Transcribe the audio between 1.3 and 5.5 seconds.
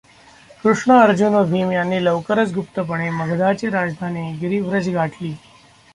व भीम यांनी लवकरच गुप्तपणे मगधाची राजधानी गिरिव्रज गाठली.